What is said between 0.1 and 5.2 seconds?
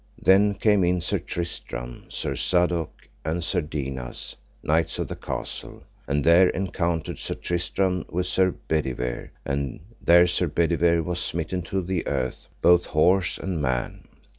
Then came in Sir Tristram, Sir Sadok, and Sir Dinas, knights of the